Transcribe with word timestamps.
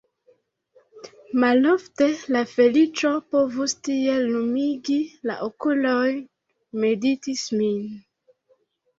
Malofte 1.41 2.05
la 2.35 2.39
feliĉo 2.53 3.11
povus 3.35 3.75
tiel 3.87 4.25
lumigi 4.35 4.97
la 5.31 5.35
okulojn– 5.49 6.17
meditis 6.85 7.45
mi. 7.61 7.69